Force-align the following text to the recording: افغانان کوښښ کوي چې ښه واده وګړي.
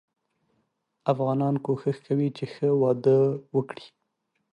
افغانان 1.11 1.55
کوښښ 1.65 1.97
کوي 2.07 2.27
چې 2.37 2.45
ښه 2.53 2.67
واده 2.81 3.17
وګړي. 3.55 3.87